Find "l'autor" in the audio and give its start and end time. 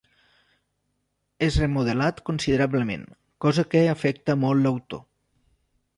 4.65-5.07